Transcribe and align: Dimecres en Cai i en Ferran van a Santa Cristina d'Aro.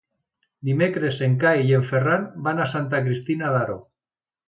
Dimecres 0.69 1.19
en 1.27 1.35
Cai 1.45 1.63
i 1.67 1.77
en 1.81 1.87
Ferran 1.91 2.27
van 2.51 2.65
a 2.65 2.69
Santa 2.75 3.07
Cristina 3.07 3.57
d'Aro. 3.59 3.79